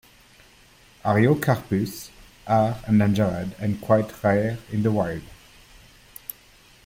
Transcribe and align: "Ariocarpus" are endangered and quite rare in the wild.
"Ariocarpus" 1.05 2.09
are 2.47 2.79
endangered 2.87 3.53
and 3.59 3.79
quite 3.79 4.11
rare 4.23 4.57
in 4.71 4.81
the 4.81 4.89
wild. 4.89 5.21